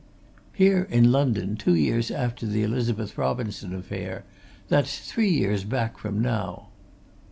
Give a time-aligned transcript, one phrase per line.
[0.53, 4.23] Here in London two years after the Elizabeth Robinson affair
[4.67, 6.69] that's three years back from now."